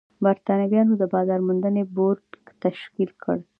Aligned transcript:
برېټانویانو 0.23 0.93
د 0.97 1.03
بازار 1.13 1.39
موندنې 1.47 1.83
بورډ 1.95 2.21
تشکیل 2.63 3.09
کړ. 3.23 3.37